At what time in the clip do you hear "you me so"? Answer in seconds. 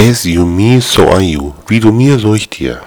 0.24-1.08